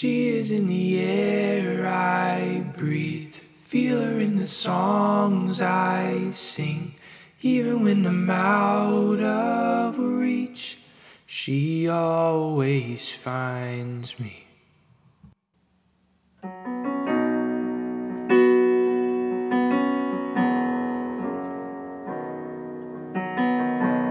She 0.00 0.30
is 0.30 0.52
in 0.52 0.66
the 0.66 0.98
air 0.98 1.86
I 1.86 2.64
breathe. 2.74 3.34
Feel 3.34 4.00
her 4.00 4.18
in 4.18 4.36
the 4.36 4.46
songs 4.46 5.60
I 5.60 6.30
sing. 6.30 6.94
Even 7.42 7.84
when 7.84 8.06
I'm 8.06 8.30
out 8.30 9.20
of 9.20 9.98
reach, 9.98 10.78
she 11.26 11.86
always 11.86 13.10
finds 13.10 14.18
me. 14.18 14.46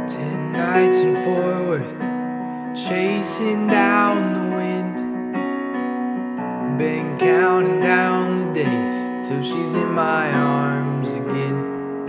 Ten 0.08 0.54
nights 0.54 1.00
in 1.00 1.16
Fort 1.16 1.68
Worth, 1.68 2.00
chasing 2.76 3.66
down 3.66 4.34
the. 4.36 4.49
Been 6.80 7.18
counting 7.18 7.82
down 7.82 8.38
the 8.38 8.54
days 8.54 9.28
till 9.28 9.42
she's 9.44 9.76
in 9.76 9.92
my 9.92 10.32
arms 10.32 11.14
again. 11.14 12.08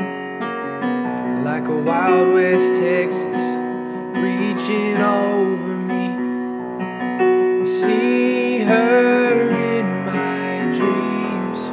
Like 1.42 1.66
a 1.66 1.76
Wild 1.76 2.32
West 2.32 2.76
Texas, 2.76 3.56
reaching 4.14 4.98
over 4.98 5.76
me. 5.76 6.14
See 7.64 8.60
her 8.60 9.50
in 9.50 10.04
my 10.06 10.70
dreams. 10.70 11.72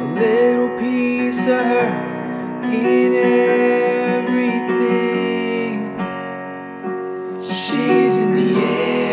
A 0.00 0.04
little 0.14 0.70
piece 0.78 1.46
of 1.46 1.60
her 1.60 1.92
in 2.72 3.12
everything. 4.16 4.62
She's 7.42 8.18
in 8.18 8.34
the 8.34 8.54
air 8.58 9.11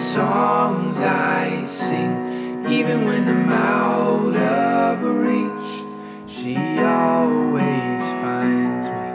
songs 0.00 1.04
I 1.04 1.62
sing. 1.64 2.64
Even 2.66 3.04
when 3.04 3.28
I'm 3.28 3.50
out 3.50 4.34
of 4.34 5.02
reach, 5.02 5.84
she 6.26 6.56
always 6.56 8.08
finds 8.22 8.88
me. 8.88 9.10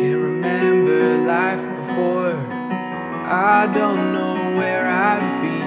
Can't 0.00 0.22
remember 0.22 1.18
life 1.26 1.66
before. 1.76 2.36
I 3.26 3.66
don't 3.74 4.12
know 4.12 4.56
where 4.56 4.86
I'd 4.86 5.40
be. 5.42 5.58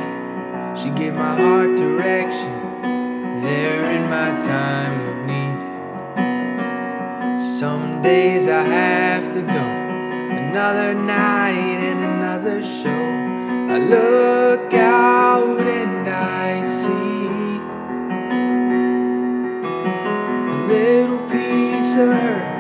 She 0.79 0.89
gave 0.91 1.13
my 1.13 1.35
heart 1.35 1.75
direction 1.75 2.53
there 3.44 3.91
in 3.91 4.09
my 4.09 4.38
time 4.38 4.97
of 5.09 5.16
need. 5.27 5.59
Some 7.38 8.01
days 8.01 8.47
I 8.47 8.63
have 8.63 9.29
to 9.33 9.41
go, 9.41 9.80
another 10.52 10.94
night 10.94 11.80
and 11.80 11.99
another 12.03 12.61
show. 12.61 12.89
I 12.89 13.77
look 13.77 14.73
out 14.73 15.66
and 15.66 16.05
I 16.09 16.61
see 16.61 17.30
a 20.52 20.57
little 20.67 21.19
piece 21.29 21.95
of 21.95 22.09
her 22.09 22.50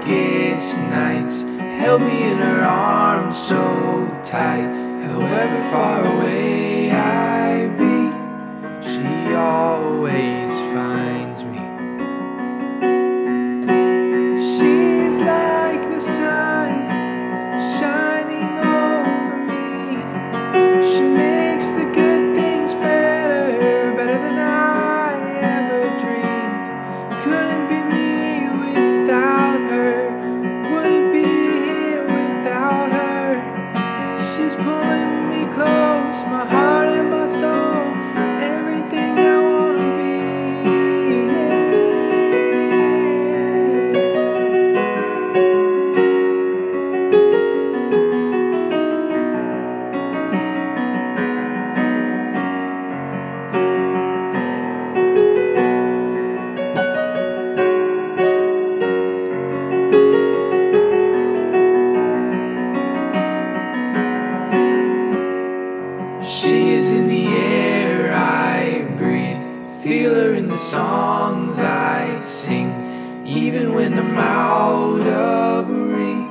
darkest 0.00 0.80
nights, 0.82 1.42
held 1.42 2.00
me 2.02 2.30
in 2.30 2.38
her 2.38 2.62
arms 2.62 3.36
so 3.36 4.06
tight. 4.24 4.68
However 5.02 5.64
far 5.70 6.04
away 6.04 6.90
I 6.90 7.66
be, 7.76 7.89
She's 34.40 34.56
pulling 34.56 35.28
me 35.28 35.44
close, 35.52 36.24
my 36.24 36.46
heart 36.48 36.88
and 36.88 37.10
my 37.10 37.26
soul, 37.26 37.92
songs 70.60 71.60
I 71.62 72.20
sing. 72.20 72.70
Even 73.26 73.74
when 73.74 73.98
I'm 73.98 74.18
out 74.18 75.06
of 75.06 75.70
reach, 75.70 76.28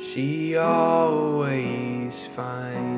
she 0.00 0.56
always 0.56 2.24
finds. 2.24 2.91